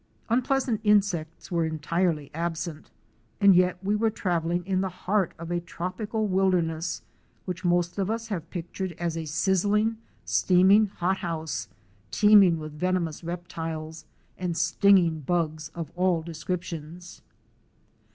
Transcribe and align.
Unpleasant 0.29 0.81
insects 0.83 1.51
were 1.51 1.63
entirely 1.63 2.31
absent, 2.33 2.89
and 3.39 3.53
yet 3.55 3.77
we 3.83 3.95
were 3.95 4.09
travelling 4.09 4.65
in 4.65 4.81
the 4.81 4.89
heart 4.89 5.35
of 5.37 5.51
a 5.51 5.59
tropical 5.59 6.25
wilderness, 6.25 7.03
which 7.45 7.63
most 7.63 7.99
of 7.99 8.09
us 8.09 8.29
have 8.29 8.49
pictured 8.49 8.93
as 8.93 9.15
a 9.15 9.25
sizzling, 9.25 9.99
steaming 10.25 10.87
hot 10.87 11.17
house, 11.17 11.67
teeming 12.09 12.57
with 12.57 12.71
venomous 12.73 13.23
rep 13.23 13.47
tiles 13.47 14.05
and 14.39 14.57
stinging 14.57 15.19
bugs 15.19 15.69
of 15.75 15.91
all 15.95 16.23
descriptions. 16.23 17.21